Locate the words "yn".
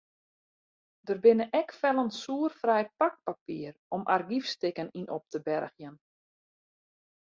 4.99-5.07